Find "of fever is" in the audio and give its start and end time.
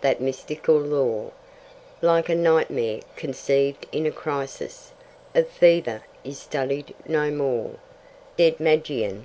5.34-6.38